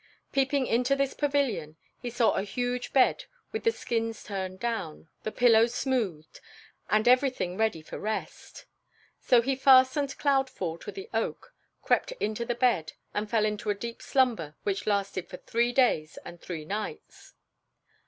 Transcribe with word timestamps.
Peeping 0.31 0.65
into 0.65 0.95
this 0.95 1.13
pavilion, 1.13 1.77
he 1.99 2.09
saw 2.09 2.31
a 2.33 2.41
huge 2.41 2.91
bed 2.91 3.25
with 3.51 3.63
the 3.63 3.71
skins 3.71 4.23
turned 4.23 4.59
down, 4.59 5.09
the 5.21 5.31
pillow 5.31 5.67
smoothed, 5.67 6.39
and 6.89 7.07
everything 7.07 7.55
ready 7.55 7.83
for 7.83 7.99
rest. 7.99 8.65
So 9.19 9.43
he 9.43 9.55
fastened 9.55 10.17
Cloudfall 10.17 10.79
to 10.79 10.91
the 10.91 11.07
oak, 11.13 11.53
crept 11.83 12.13
into 12.13 12.45
the 12.45 12.55
bed, 12.55 12.93
and 13.13 13.29
fell 13.29 13.45
into 13.45 13.69
a 13.69 13.75
deep 13.75 14.01
slumber 14.01 14.55
which 14.63 14.87
lasted 14.87 15.29
for 15.29 15.37
three 15.37 15.71
days 15.71 16.17
and 16.25 16.41
three 16.41 16.65
nights. 16.65 17.35